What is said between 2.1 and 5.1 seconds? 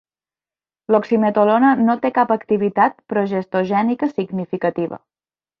cap activitat progestogènica significativa.